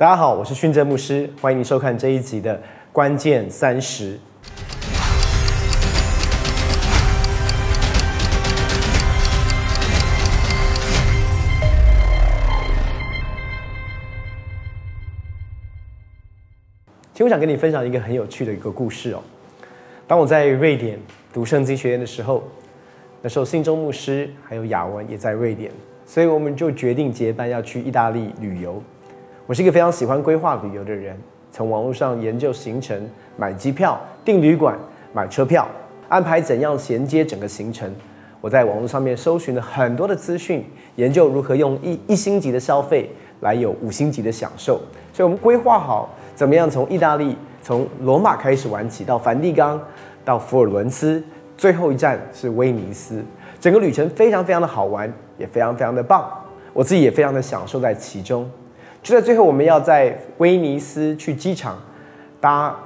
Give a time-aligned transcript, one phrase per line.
[0.00, 2.58] 大家好，我是训正牧师，欢迎你收看这一集的
[2.90, 4.18] 关键三十。
[17.12, 19.22] 今天我想跟你分享一个很有趣的一个故事哦。
[20.06, 20.98] 当我在瑞典
[21.30, 22.42] 读圣经学院的时候，
[23.20, 25.70] 那时候信中牧师还有雅文也在瑞典，
[26.06, 28.82] 所以我们就决定结伴要去意大利旅游。
[29.50, 31.18] 我是一个非常喜欢规划旅游的人，
[31.50, 32.96] 从网络上研究行程、
[33.36, 34.78] 买机票、订旅馆、
[35.12, 35.66] 买车票、
[36.08, 37.92] 安排怎样衔接整个行程。
[38.40, 43.10] 我在网络上面搜寻了很多的资讯，研究如何用一一星级的消费
[43.40, 44.80] 来有五星级的享受。
[45.12, 49.82] 所以，我们规划好怎么样从意大利从罗马开始玩起，到梵蒂冈，
[50.24, 51.20] 到佛尔伦斯，
[51.56, 53.20] 最后一站是威尼斯。
[53.58, 56.24] 整个旅程非常非常的好玩，也非常非常的棒。
[56.72, 58.48] 我自己也非常的享受在其中。
[59.02, 61.78] 就在最后，我们要在威尼斯去机场
[62.40, 62.76] 搭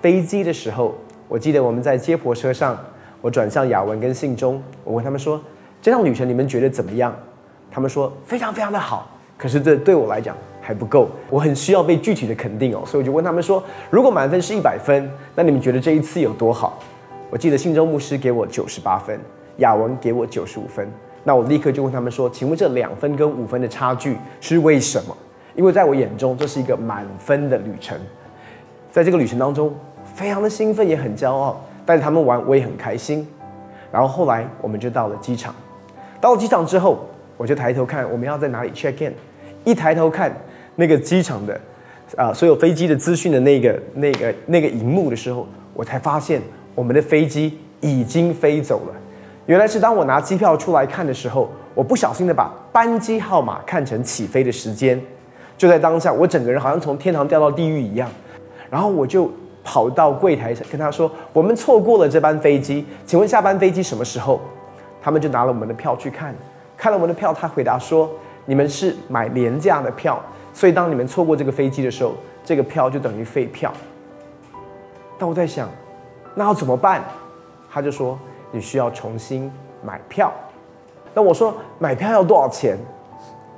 [0.00, 0.94] 飞机的时候，
[1.26, 2.78] 我记得我们在接驳车上，
[3.20, 5.40] 我转向雅文跟信中，我问他们说
[5.82, 7.14] ：“这趟旅程你们觉得怎么样？”
[7.68, 16.78] 他们说：“非常非常的好。”可是这对我来讲还不够，我很需要被具体的肯定哦，所以我就问他们说：“如果满分是一百分，那你们觉得这一次有多好？”
[17.28, 19.18] 我记得信中牧师给我九十八分，
[19.56, 20.88] 雅文给我九十五分。
[21.24, 25.16] 那我立刻就问他们说：“请问这两分跟五分的差距是为什么？”
[25.56, 27.98] 因为在我眼中，这是一个满分的旅程。
[28.92, 29.74] 在这个旅程当中，
[30.14, 31.60] 非常的兴奋，也很骄傲。
[31.84, 33.26] 带着他们玩，我也很开心。
[33.90, 35.54] 然后后来我们就到了机场。
[36.20, 39.14] 到了机场之后，我就抬头看我们要在哪里 check in。
[39.64, 40.34] 一抬头看
[40.74, 41.58] 那个机场的
[42.16, 46.42] 啊，所有飞机的资讯的那个、那个、那个荧幕的时候，我才发现
[46.74, 48.94] 我们的飞机已经飞走了。
[49.46, 55.00] 原来是当我拿机票出来看的时候，我不小心的把班机号码看成起飞的时间。
[55.56, 58.08] 就在当下，我整个人好像从天堂掉到地狱一样。
[58.70, 59.30] 然后我就
[59.64, 64.40] 跑到柜台跟他说：“我们错过了这班飞机，请问下班飞机什么时候？”
[65.02, 66.34] 他们就拿了我们的票去看，
[66.76, 68.10] 看了我们的票，他回答说。
[68.48, 70.22] 你们是买廉价的票，
[70.54, 73.72] 所以当你们错过这个飞机的时候，这个票就等于废票。
[75.18, 75.68] 但我在想，
[76.32, 77.02] 那要怎么办？
[77.68, 78.16] 他就说
[78.52, 79.50] 你需要重新
[79.82, 80.32] 买票。
[81.12, 82.78] 那我说买票要多少钱？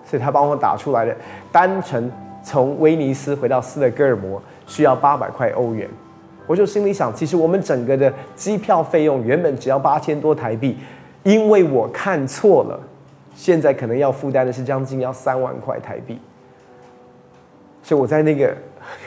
[0.08, 1.14] 所以他帮我打出来的
[1.52, 2.10] 单程
[2.42, 5.88] 从威尼斯回到斯德哥尔摩需要八百块欧元。
[6.46, 10.78] 我就心里想，其实我们整个的机票费用原本只要八千多台币，
[11.22, 12.80] 因为我看错了。
[13.34, 16.18] 现在可能要负担的是将近要三万块台币，
[17.84, 18.52] 所以我在那个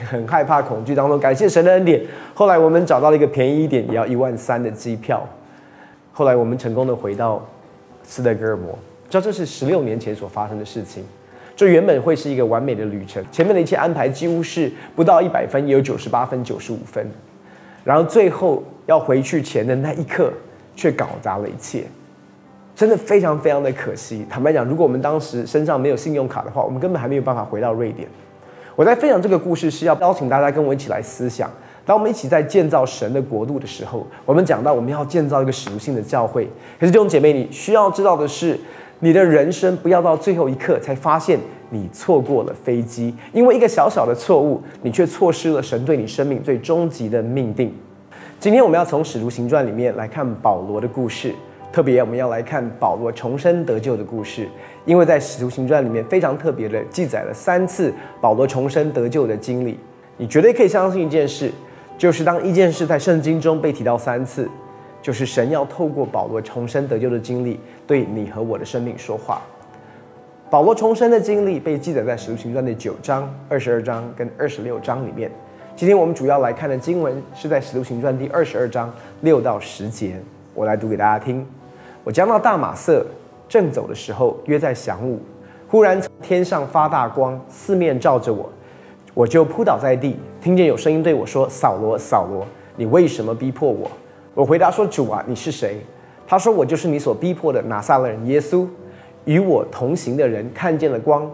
[0.10, 2.02] 很害怕、恐惧当中，感谢神的恩典。
[2.34, 5.28] 后来我们找到了一个便宜一点，也要一万三的机票。
[6.14, 7.46] 后来我们成功的回到
[8.04, 8.78] 斯德哥尔摩，
[9.12, 11.04] 知道这是十六年前所发生的事情。
[11.54, 17.06] 这原本会是一个完美的旅程，前面的一切安排几乎是不到一百分，也有九十八分、九十五分。
[17.84, 20.32] 然后最后要回去前的那一刻，
[20.78, 21.84] 却搞砸了一切。
[22.74, 24.26] 真的非常非常的可惜。
[24.30, 28.08] 坦白讲，如果我们当时身上没有信用卡的话，我们根本还没有办法回到瑞典。
[28.78, 31.52] 我在分享这个故事，是要邀请大家跟我一起来思想。
[31.86, 36.48] 当我们一起在建造神的国度的时候，我们讲到我们要建造一个使徒性的教会。
[36.80, 38.58] 可是弟兄姐妹，你需要知道的是，
[39.04, 41.40] 你的人生不要到最后一刻才发现
[41.72, 47.74] 你错过了飞机，因为一个小小的错误，你却错失了神对你生命最终极的命定。
[48.40, 51.34] 今天我们要从使徒行传里面来看保罗的故事。
[51.72, 54.48] 特别我们要来看保罗重生得救的故事，
[54.86, 59.80] 因为在使徒行传里面非常特别的记载了三次保罗重生得救的经历。
[60.18, 61.50] 你绝对可以相信一件事，
[61.98, 64.48] 就是当一件事在圣经中被提到三次，
[65.02, 69.42] 就是神要透过保罗重生得救的经历对你和我的生命说话。
[70.50, 75.32] 保罗重生的经历被记载在使徒行传的九章、二十二章跟二十六章里面。
[75.78, 80.16] 今天我们主要来看的经文是在使徒行传第二十二章六到十节，
[80.54, 81.46] 我来读给大家听。
[82.04, 83.06] 我将到大马色，
[83.48, 85.22] 正走的时候，约在晌午，
[85.70, 88.52] 忽然从天上发大光，四面照着我，
[89.14, 92.46] 我就扑倒在地，听见有声音对我说：“扫罗，扫罗，
[92.76, 93.90] 你为什么逼迫我？”
[94.34, 95.80] 我回答说：“主啊，你是谁？”
[96.28, 98.68] 他说：“我就是你所逼迫的拿撒勒人耶稣。”
[99.26, 101.30] 与我同行的人看见了光，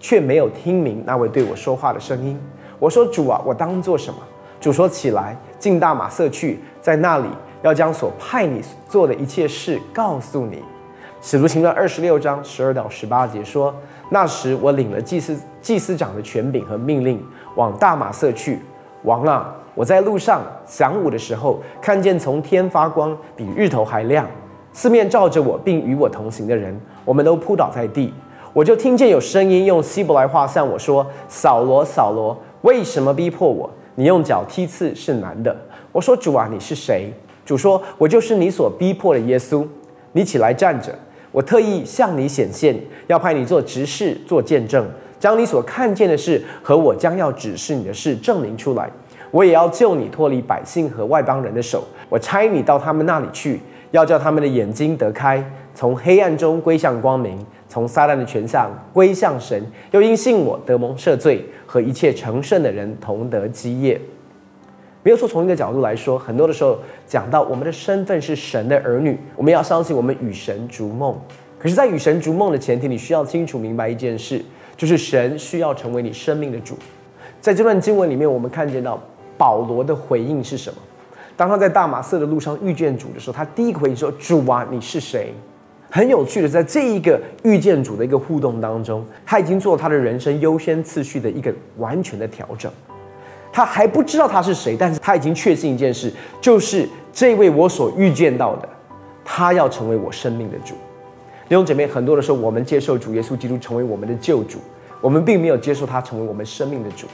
[0.00, 2.38] 却没有听明那位对我说话的声音。
[2.78, 4.20] 我说：“主啊，我当做什么？”
[4.60, 7.26] 主说：“起来，进大马色去，在那里。”
[7.62, 10.58] 要将所派你做的一切事告诉你，
[11.20, 13.74] 《使徒行传》二十六章十二到十八节说
[14.08, 17.20] ：“那时我领了祭司祭司长的权柄和命令，
[17.56, 18.60] 往大马色去。
[19.02, 24.26] 王啊，我在路上晌午的时候，看见从天发光，比日头还亮，
[24.72, 26.74] 四面照着我，并与我同行的人，
[27.04, 28.12] 我们都扑倒在地。
[28.54, 33.70] 我就听见有声音用希伯来话向我说：“扫罗，扫罗，为什么逼迫我？
[33.96, 35.54] 你用脚踢刺是难的。”
[35.92, 37.12] 我说：“主啊，你是谁？”
[37.44, 39.62] 主说：“我就是你所逼迫的耶稣。
[40.12, 40.98] 你起来站着，
[41.30, 42.74] 我特意向你显现，
[43.08, 44.88] 要派你做执事，做见证，
[45.20, 48.90] 将你所看见的事和我将要指示你的事证明出来。
[49.30, 51.84] 我也要救你脱离百姓和外邦人的手。
[52.08, 55.44] 我差你到他们那里去，要叫他们的眼睛得开，
[55.74, 59.60] 从黑暗中归向光明，从撒旦的权上归向神。
[59.90, 64.00] 又因信我得蒙赦罪，和一切成圣的人同得基业。”
[65.02, 66.76] 没有错，从一个角度来说，很多的时候
[67.06, 71.16] 讲到我们的身份是神的儿女，我们要相信我们与神逐梦。
[71.58, 74.44] 可是，在与神逐梦的前提，你需要清楚明白一件事，
[74.76, 76.76] 就是神需要成为你生命的主。
[77.40, 79.00] 在这段经文里面，我们看见到
[79.38, 80.78] 保罗的回应是什么？
[81.36, 85.34] 当他在大马色的路上遇见主的时候，他第一个回应说：“主啊，你是谁？”
[85.90, 92.70] 很有趣的，在这一个遇见主的一个互动当中，他已经做他的人生优先次序的一个完全的调整。
[93.52, 98.68] 他还不知道他是谁，但是他已经确信一件事，就是这位我所遇见到的，
[99.24, 100.74] 他要成为我生命的主。
[101.48, 104.58] 弟兄姐妹，很多的时候，我们接受主耶稣基督成为我们的救主，
[105.00, 107.06] 我们并没有接受他成为我们生命的主。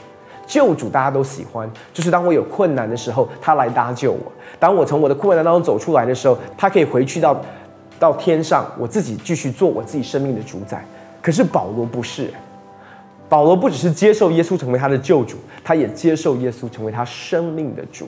[0.52, 7.40] 救主大家都喜欢，就是当我有困难的时候，他来搭救我；当我从我的困难当中走出来的时候，他可以回去到
[7.98, 10.84] 到天上，我自己继续做我自己生命的主宰。
[11.22, 12.30] 可是保罗不是。
[13.30, 18.06] 保罗不只是接受耶稣成为他的救主，他也接受耶稣成为他生命的主。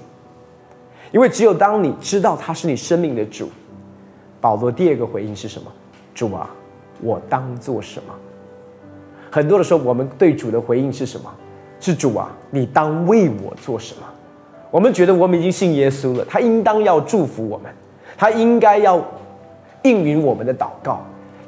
[1.13, 3.49] 因为只有当你知道他是你生命的主，
[4.39, 5.73] 保罗第二个回应是什么？
[6.15, 6.51] 主啊，
[7.01, 8.13] 我当做什么？
[9.31, 11.33] 很多的时候，我们对主的回应是什么？
[11.85, 14.03] 是主啊，你当为我做什么？
[14.71, 17.71] 我们觉得我们已经信耶稣了，他应当要祝福我们，
[18.17, 19.03] 他应该要
[19.83, 21.01] 应允我们的祷告，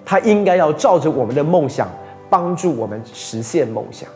[0.05, 1.89] 他应该要照着我们的梦想。
[2.29, 4.11] 帮助我们实现梦想，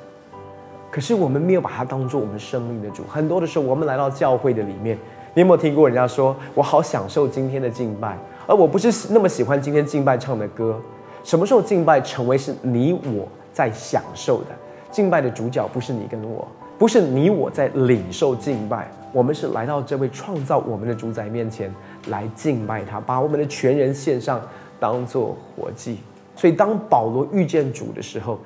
[0.91, 3.05] 可是我们没有把它当做我们生命的主。
[3.09, 4.99] 很多的时候，我们来到教会的里面，
[5.33, 8.19] 你有没有听过人家说：“我好享受今天的敬拜，
[8.49, 10.77] 而我不是那么喜欢今天敬拜唱的歌。”
[11.23, 14.47] 什么时候敬拜成为是你我在享受的？
[14.91, 16.47] 敬拜的主角不是你跟我，
[16.79, 21.73] 不是你我在领受敬拜，我们是来到这位创造我们的主宰面前
[22.09, 24.41] 来敬拜他，把我们的全人献上，
[24.79, 25.99] 当做活祭。
[26.35, 28.39] 所以，当保罗遇见主的时候，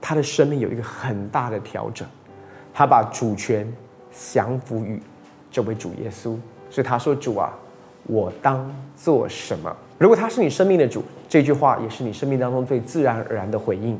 [0.00, 2.06] 他的生命有一个很大的调整，
[2.72, 3.70] 他把主权
[4.12, 5.00] 降服于
[5.50, 6.36] 这位主耶稣。
[6.70, 7.52] 所以他说：“主啊，
[8.04, 13.98] 我当做什么？”如果他是你生命的主，这句话也是你生命当中最自然而然的回应。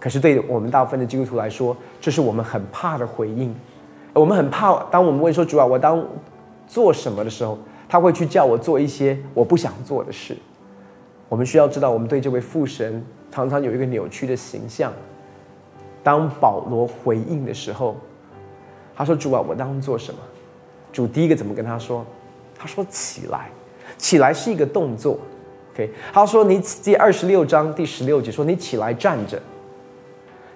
[0.00, 3.52] 可是，对我们大部分的基督徒来说，这是我们很怕的回应。
[4.12, 6.04] 我们很怕，当我们问说：“主啊，我当
[6.66, 7.58] 做什么？”的时候，
[7.88, 10.36] 他会去叫我做一些我不想做的事。
[11.28, 14.92] 我们需要知道，我们对这位父神常常有一个扭曲的形象。
[16.02, 17.96] 当保罗回应的时候，
[18.94, 20.20] 他说：“主啊，我当做什么？”
[20.92, 22.04] 主第一个怎么跟他说？
[22.56, 23.50] 他说：“起来，
[23.96, 25.18] 起来是一个动作。
[25.74, 29.40] ”OK，他说：“你第二十六章第十六节说，你起来站着。”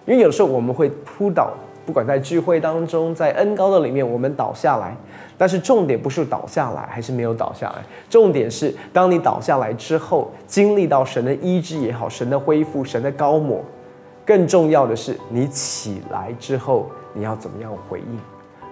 [0.07, 1.53] 因为有时候我们会扑倒，
[1.87, 4.97] 不管在聚会当中，在恩高的里面，我们倒下来。
[5.39, 13.61] 但是重点不是倒下来还是没有倒下来，重点是当你倒下来之后，经历到神的医治也好，神的恢复，神的高抹，
[14.25, 18.19] 更重要的是你起来之后你要怎么样回应？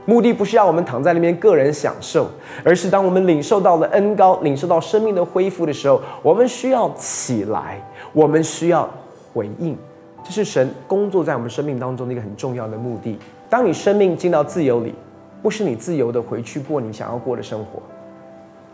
[0.06, 2.28] 目的不是要我们躺在那边个人享受，
[2.64, 7.80] 而是当我们领受到了恩高，领受到生命的恢复的时候，我们需要起来，
[8.12, 8.88] 我们需要
[9.34, 9.76] 回应，
[10.24, 13.18] 这是神工作在我们生命当中的一个很重要的目的。
[13.48, 14.94] 当你生命进到自由里。
[15.42, 17.80] 不是你自由的回去过你想要过的生活，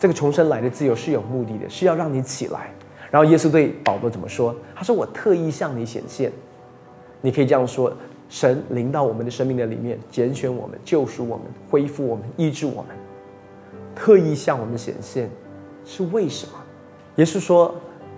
[0.01, 2.73] 这个重生来的自由是有目的的，是要让你起来。
[3.09, 4.53] 然后耶稣对保罗怎么说？
[4.75, 6.33] 他说：“我特意向你显现。”
[7.23, 7.93] 你可以这样说：
[8.29, 12.87] 神临到我们的生命的里面，拣选我们，救赎我们，恢复我们，医治我们，
[13.95, 15.31] 特意向我们显现，
[15.85, 16.55] 是为什么？
[17.15, 17.73] 耶稣说：“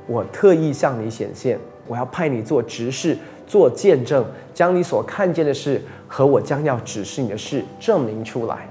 [0.09, 1.59] 我特意向你显现，
[1.89, 3.17] 我要派你做执事。”
[3.49, 8.69] 做见证，将你所看见的事和我将要指示你的事证明出来。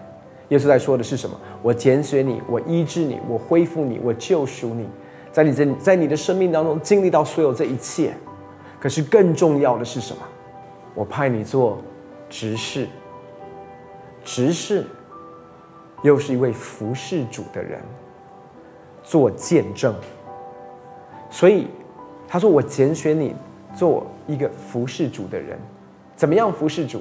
[0.50, 1.36] 耶稣在说的是什么？
[1.64, 4.88] 我拣选你，我医治你，我恢复你，我救赎你，
[5.32, 8.14] 在你在在你的生命当中经历到所有这一切。
[8.80, 10.22] 可是更重要的是什么？
[10.94, 11.80] 我派你做
[12.30, 12.88] 执事，
[14.24, 14.86] 执事
[16.04, 17.82] 又是一位服侍主的人，
[19.02, 19.96] 做见证。
[21.32, 21.66] 所以
[22.28, 23.36] 他说：“我拣选你。”
[23.76, 25.56] 做一个服侍主的人，
[26.16, 27.00] 怎么样服侍主？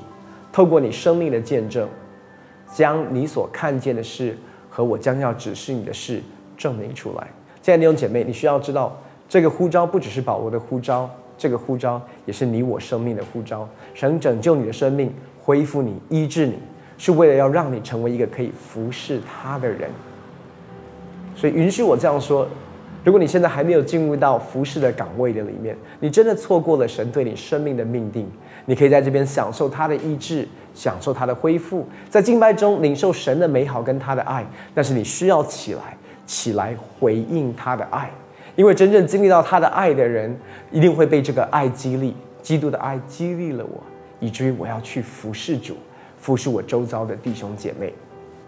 [0.52, 1.88] 透过你生命的见证，
[2.70, 4.36] 将你所看见的事
[4.68, 6.20] 和我将要指示你的事
[6.54, 7.28] 证明出来。
[7.62, 8.94] 亲爱的弟兄姐妹，你需要知道，
[9.26, 13.66] 这个呼召不只是保罗的呼召，这个呼召也是你我生命的呼召。
[13.94, 16.58] 神拯救你的生命，恢复你，医治你，
[16.98, 19.88] 是为了要让你成为一个可以服侍他的人。
[21.34, 22.46] 所以，允许我这样说：
[23.06, 28.28] 如果你现在还没有进入到服侍的岗位的里面，你真的错过了神对你生命的命定。
[28.64, 30.44] 你可以在这边享受他的医治，
[30.74, 34.44] 享受他的恢复，在敬拜中领受神的美好跟他的爱。
[34.74, 35.96] 但是你需要起来，
[36.26, 38.10] 起来回应他的爱，
[38.56, 40.36] 因为真正经历到他的爱的人，
[40.72, 42.12] 一定会被这个爱激励。
[42.42, 43.80] 基督的爱激励了我，
[44.18, 45.76] 以至于我要去服侍主，
[46.18, 47.92] 服侍我周遭的弟兄姐妹。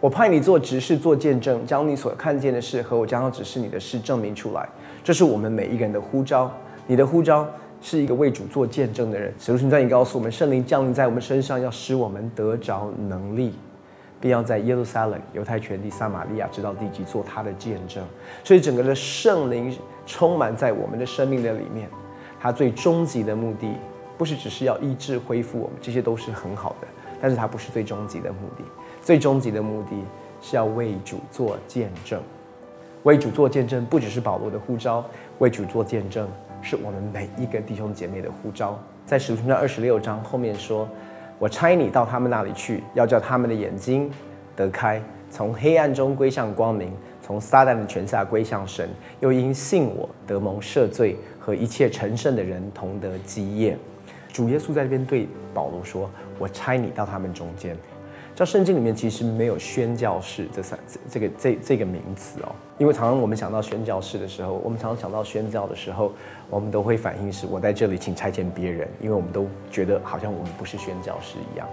[0.00, 4.68] 我派你做执事，做见证，将你所看见的事和我将要指示你的事证明出来。
[5.02, 6.50] 这是我们每一个人的呼召，
[6.86, 7.46] 你的呼召。
[7.80, 9.32] 是一个为主做见证的人。
[9.38, 13.54] 使徒行传也告诉我们，圣灵降临在我们身上，要使我们得着能力，
[14.20, 18.04] 并要在耶路撒冷、犹太全地、撒玛利亚直到地极做他的见证。
[18.42, 19.72] 所以，整个的圣灵
[20.06, 21.88] 充满在我们的生命的里面。
[22.40, 23.72] 他最终极的目的，
[24.16, 26.88] 不是只是要医治、恢复我们，这些都是很好的，
[27.20, 28.64] 但是它不是最终极的目的。
[29.08, 29.96] 最终极的目的
[30.42, 32.20] 是要为主做见证。
[33.04, 35.02] 为主做见证，不只是保罗的呼召，
[35.38, 36.28] 为主做见证。
[36.60, 40.86] 是我们每一个弟兄姐妹的呼召，在使徒行传二十六章后面说
[41.40, 44.10] ：“我差你到他们那里去，要叫他们的眼睛
[44.54, 48.86] 得开，从黑暗中归向光明，从撒旦的权下归向神，
[49.20, 53.74] 又因信我得蒙赦罪，和一切成圣的人同得基业。”
[54.30, 57.74] 主耶稣在这边对保罗说：“我差你到他们中间。”
[58.38, 60.78] 在圣经里面其实没有宣教士这三
[61.10, 66.12] 这个这这个名词哦，因为常常我们想到宣教士的时候，我们常常想到宣教的时候，
[66.48, 71.66] 我们都会反应是我在这里请差遣别人，因为我们都觉得好像我们不是宣教士一样。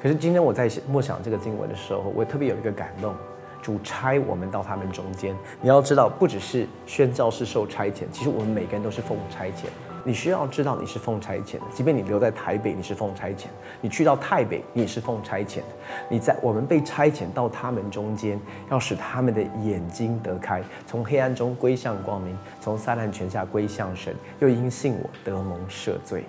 [0.00, 3.12] 可是今天我在默想这个经文的时候，我特别有一个感动，
[3.60, 5.36] 主差我们到他们中间。
[5.60, 9.66] 你要知道，不只是宣教士受差遣，其实我们每个人都是奉差遣。
[10.04, 13.46] 你需要知道你是奉差遣的，即便你留在台北，你是奉差遣；
[13.80, 15.64] 你去到台北，你也是奉差遣的。
[16.08, 18.40] 你在我们被差遣到他们中间，
[18.70, 26.24] 要使他们的眼睛得开，从黑暗中归向光明，从撒旦权下归向神，又因信我得蒙赦罪。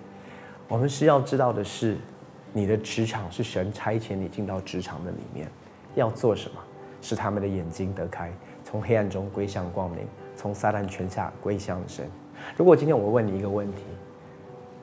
[0.68, 1.98] 我们需要知道的是，
[2.54, 5.48] 你的职场是神差遣你进到职场的里面，
[5.96, 6.58] 要做什么？
[7.02, 8.32] 使他们的眼睛得开，
[8.64, 12.08] 从黑暗中归向光明，从撒旦权下归向神。
[12.58, 13.84] 如果今天我问你一个问题，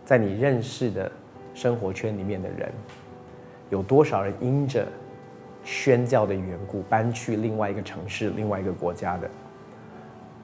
[0.04, 1.10] 在你认识的
[1.54, 2.72] 生活圈里面的人，
[3.70, 4.86] 有多少人因着
[5.64, 9.28] 宣教的缘故搬去另外一个城市、另外一个国家的？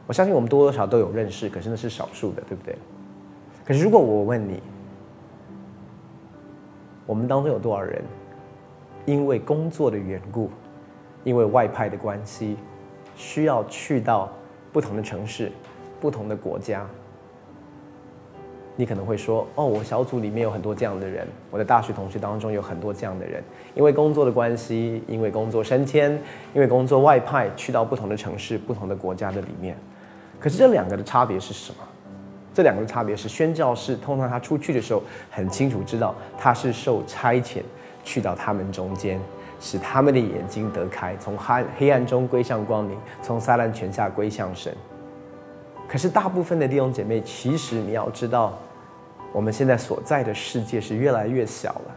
[0.07, 2.77] 我相信我们多多少都有认识，可是那是少数的，对不对？
[3.65, 4.63] 可是如果我问你，
[7.07, 8.03] 我们当中有多少人
[9.07, 10.51] 因为工作的缘故，
[11.23, 12.59] 因为外派的关系，
[13.17, 14.31] 需要去到
[14.73, 15.51] 不同的城市、
[16.01, 16.87] 不同的国家？
[18.77, 23.41] 你可能会说：“哦，我小组里面有很多这样的人，我的大学同学当中有很多这样的人，
[23.75, 26.11] 因为工作的关系，因为工作升迁，
[26.53, 29.77] 因为工作外派，去到不同的城市、不同的国家的里面。
[30.41, 31.79] 可是这两个的差别是什么？
[32.53, 35.01] 这两个的差别是，宣教士通常他出去的时候，
[35.31, 37.63] 很清楚知道他是受差遣
[38.03, 39.21] 去到他们中间，
[39.61, 44.75] 使他们的眼睛得开，从黑黑暗中归向光明，从撒旦权下归向神。
[45.87, 48.53] 可是大部分的弟兄姐妹，其实你要知道。
[49.35, 51.97] 我们现在所在的世界是越来越小了，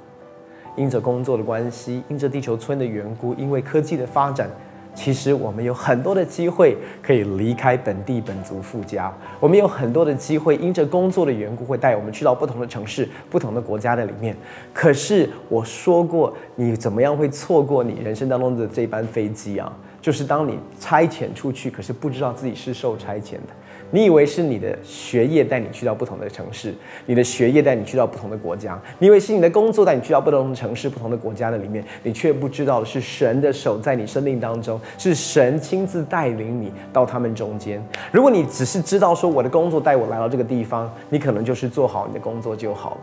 [0.75, 4.49] 因着工作的关系，因着地球村的缘故，因为科技的发展，
[4.95, 9.13] 其实我们有很多的机会可以离开本地本族富家。
[9.39, 14.35] 我们有很多的机会，因着工作的缘故，会带我们去到不同的城市、不同的国家的里面。
[14.73, 19.71] 可是我说过，你怎么样会错过你人生当中的这班飞机啊？
[20.01, 23.53] 就是当你差遣出去，可是不知道自己是受差遣的。
[23.91, 26.73] 你以为是你的学业带你去到不同的城市，
[27.05, 37.81] 你的学业带你去到不同的国家，你以为是你的工作带你去到不同的城市、不同的国家的里面，你却不知道的是神的手在你生命当中，是神亲自带领你到他们中间。
[38.11, 43.01] 如果你只是知道说我的工作带我来到这个地方，你可能就是做好你的工作就好了。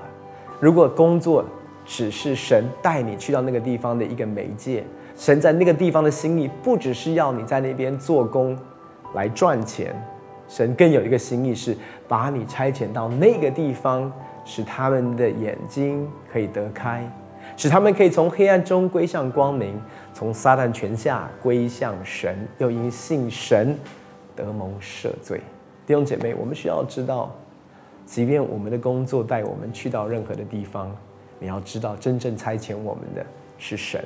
[0.60, 1.44] 如果工作
[1.86, 4.84] 只是神带你去到那个地方的一个媒介，
[5.16, 8.56] 神在那个地方的心意不只是要你在那边做工
[9.14, 9.94] 来赚钱。
[10.54, 14.12] 神更有一个心意，是把你差遣到那个地方，
[14.44, 17.04] 使他们的眼睛可以得开，
[17.56, 19.74] 使他们可以从黑暗中归向光明，
[20.12, 23.76] 从撒旦权下归向神，又因信神
[24.36, 25.40] 得蒙赦罪。
[25.88, 27.34] 弟兄姐妹，我们需要知道，
[28.06, 30.96] 即便我们的工作带我们去到任何的地方，
[31.40, 33.26] 你要知道，真正差遣我们的
[33.58, 34.04] 是神。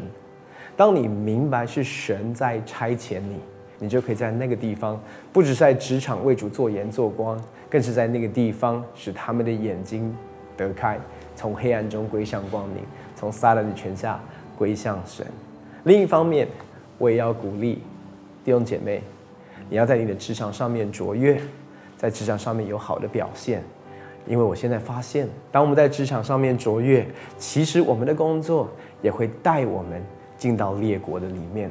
[0.78, 3.38] 当你明白是神在差遣你。
[3.78, 5.00] 你就可以在那个地方，
[5.32, 10.14] 不只是在职场为主做盐做光，更是在那个地方使他们的眼睛
[10.56, 10.98] 得开，
[11.36, 12.78] 从黑暗中归向光明，
[13.14, 14.20] 从撒旦的权下
[14.56, 15.26] 归向神。
[15.84, 16.48] 另一方面，
[16.98, 17.82] 我也要鼓励
[18.44, 19.02] 弟兄姐妹，
[19.70, 21.40] 你要在你的职场上面卓越，
[21.96, 23.62] 在职场上面有好的表现。
[24.26, 27.06] 因为我现在发现，当我们在职场上面卓越，
[27.38, 28.68] 其实我们的工作
[29.00, 30.02] 也会带我们
[30.36, 31.70] 进到列国的里面。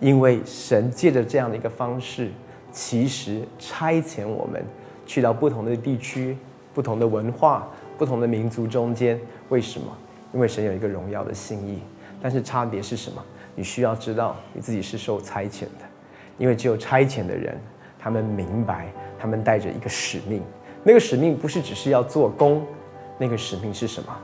[0.00, 2.30] 因为神借着这样的一个方式，
[2.70, 4.62] 其实差遣我们
[5.06, 6.36] 去到不同的地区、
[6.74, 9.18] 不同的文化、不同的民族中间。
[9.48, 9.86] 为什么？
[10.34, 11.80] 因为神有一个荣耀的心意。
[12.20, 13.22] 但是差别是什么？
[13.54, 15.84] 你需要知道你自己是受差遣的，
[16.38, 17.58] 因为只有差遣的人，
[17.98, 20.42] 他们明白，他们带着一个使命。
[20.82, 22.66] 那个使命不是只是要做工，
[23.18, 24.16] 那个使命是什么？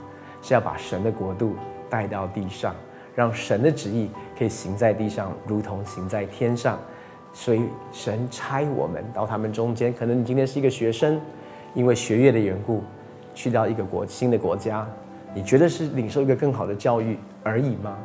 [0.43, 1.55] 是要把神的国度
[1.89, 2.75] 带到地上，
[3.15, 6.79] 让神的旨意可以行在地上，如同行在天上。
[7.35, 9.93] 所以神差我们到他们中间。
[9.93, 11.21] 可能你今天是一个学生，
[11.75, 12.83] 因为学业的缘故，
[13.35, 14.87] 去到一个国新的国家，
[15.35, 17.97] 你觉得是领受一个更好的教育而已吗？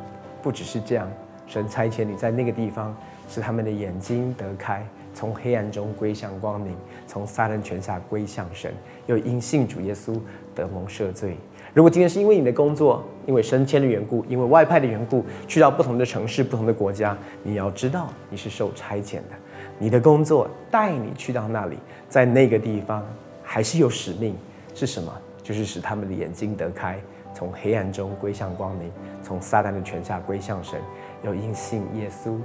[0.42, 1.06] 不只是这样，
[1.46, 2.96] 神差遣你在那个地方，
[3.28, 4.82] 使他们的眼睛得开。
[5.12, 8.72] 从黑暗中归向光明，从撒旦权下归向神，
[9.06, 10.18] 又因信主耶稣
[10.54, 11.36] 得蒙赦罪。
[11.74, 19.36] 如果今天是因为你的工作，因为升迁的缘故，因为外派的缘故，去到不同的城市、不同的国家，你要知道你是受差遣的。
[19.78, 23.06] 你的工作带你去到那里，在那个地方
[23.42, 24.36] 还是有使命，
[24.74, 25.12] 是什么？
[25.42, 26.98] 就是使他们的眼睛得开，
[27.32, 28.90] 从黑暗中归向光明，
[29.22, 30.80] 从撒旦的权下归向神，
[31.22, 32.36] 要因信耶稣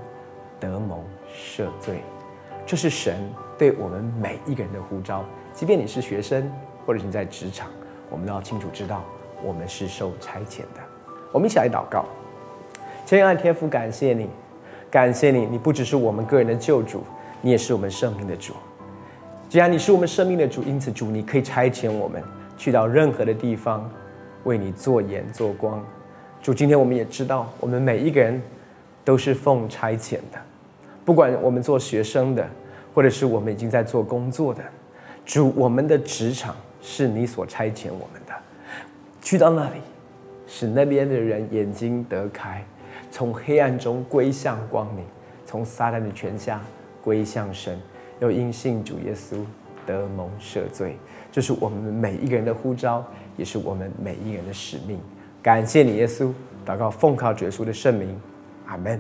[0.60, 1.00] 得蒙
[1.34, 1.96] 赦罪。
[2.66, 3.16] 这是神
[3.58, 6.50] 对我们每一个人的呼召，即便你是学生，
[6.86, 7.70] 或者你在职场，
[8.14, 9.04] 我们都要清楚知道，
[9.44, 10.80] 我们是受差遣的。
[11.32, 12.06] 我们一起来祷告，
[13.08, 14.30] 亲爱的天父，感谢你，
[14.92, 17.04] 感谢你，你不只是我们个人的救主，
[17.42, 18.54] 你也是我们生命的主。
[19.50, 22.22] 既然你是我们生命的主，因此主，你可以差遣我们
[22.56, 23.90] 去到任何的地方，
[24.44, 25.84] 为你做盐做光。
[26.40, 28.40] 主，今天我们也知道，我们每一个人
[29.04, 30.40] 都是奉差遣的。
[31.04, 32.48] 不管我们做学生的，
[32.94, 34.64] 或者是我们已经在做工作的，
[35.26, 38.34] 主，我们的职场是你所差遣我们的，
[39.22, 39.78] 去到那里，
[40.46, 42.62] 使那边的人眼睛得开，
[43.10, 45.06] 从黑暗中归向光明，
[45.46, 46.62] 从撒旦的权下
[47.02, 47.80] 归向神，
[48.20, 49.38] 又因信主耶稣
[49.86, 50.98] 得蒙赦罪。
[51.32, 53.04] 这是我们每一个人的呼召，
[53.38, 55.00] 也是我们每一个人的使命。
[55.42, 56.34] 感谢你，耶稣，
[56.66, 58.20] 祷告奉靠主耶稣的圣名，
[58.68, 59.00] 阿门。